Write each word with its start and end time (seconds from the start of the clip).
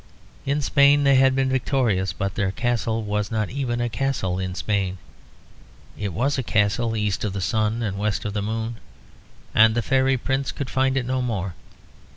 In 0.47 0.63
Spain 0.63 1.03
they 1.03 1.13
had 1.13 1.35
been 1.35 1.49
victorious; 1.51 2.11
but 2.11 2.33
their 2.33 2.49
castle 2.51 3.03
was 3.03 3.29
not 3.29 3.51
even 3.51 3.79
a 3.79 3.87
castle 3.87 4.39
in 4.39 4.55
Spain. 4.55 4.97
It 5.95 6.11
was 6.11 6.39
a 6.39 6.41
castle 6.41 6.95
east 6.95 7.23
of 7.23 7.33
the 7.33 7.39
sun 7.39 7.83
and 7.83 7.99
west 7.99 8.25
of 8.25 8.33
the 8.33 8.41
moon, 8.41 8.77
and 9.53 9.75
the 9.75 9.83
fairy 9.83 10.17
prince 10.17 10.51
could 10.51 10.71
find 10.71 10.97
it 10.97 11.05
no 11.05 11.21
more. 11.21 11.53